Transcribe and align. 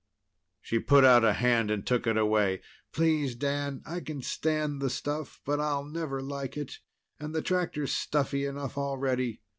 She 0.61 0.79
put 0.79 1.05
out 1.05 1.23
a 1.23 1.33
hand 1.33 1.69
and 1.69 1.85
took 1.85 2.07
it 2.07 2.17
away. 2.17 2.63
"Please, 2.91 3.35
Dan. 3.35 3.83
I 3.85 3.99
can 3.99 4.23
stand 4.23 4.81
the 4.81 4.89
stuff, 4.89 5.39
but 5.45 5.59
I'll 5.59 5.85
never 5.85 6.23
like 6.23 6.57
it, 6.57 6.79
and 7.19 7.35
the 7.35 7.43
tractor's 7.43 7.91
stuffy 7.93 8.45
enough 8.47 8.79
already. 8.79 9.41